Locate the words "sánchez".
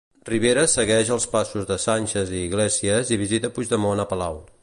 1.83-2.33